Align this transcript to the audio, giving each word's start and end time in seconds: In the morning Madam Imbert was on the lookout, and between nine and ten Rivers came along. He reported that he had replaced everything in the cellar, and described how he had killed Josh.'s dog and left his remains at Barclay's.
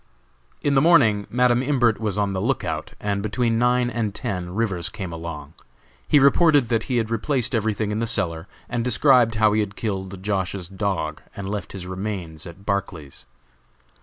In 0.63 0.73
the 0.73 0.81
morning 0.81 1.27
Madam 1.29 1.61
Imbert 1.61 1.99
was 2.01 2.17
on 2.17 2.33
the 2.33 2.41
lookout, 2.41 2.93
and 2.99 3.21
between 3.21 3.59
nine 3.59 3.87
and 3.91 4.15
ten 4.15 4.55
Rivers 4.55 4.89
came 4.89 5.13
along. 5.13 5.53
He 6.07 6.17
reported 6.17 6.69
that 6.69 6.85
he 6.89 6.97
had 6.97 7.11
replaced 7.11 7.53
everything 7.53 7.91
in 7.91 7.99
the 7.99 8.07
cellar, 8.07 8.47
and 8.67 8.83
described 8.83 9.35
how 9.35 9.53
he 9.53 9.59
had 9.59 9.75
killed 9.75 10.23
Josh.'s 10.23 10.69
dog 10.69 11.21
and 11.35 11.47
left 11.47 11.73
his 11.73 11.85
remains 11.85 12.47
at 12.47 12.65
Barclay's. 12.65 13.27